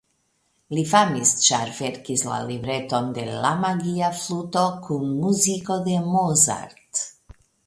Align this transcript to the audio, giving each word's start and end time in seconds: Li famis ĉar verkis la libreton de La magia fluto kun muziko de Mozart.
Li 0.75 0.83
famis 0.91 1.33
ĉar 1.47 1.73
verkis 1.79 2.23
la 2.29 2.39
libreton 2.47 3.11
de 3.19 3.27
La 3.45 3.53
magia 3.67 4.11
fluto 4.23 4.65
kun 4.89 5.07
muziko 5.21 5.79
de 5.91 6.01
Mozart. 6.09 7.07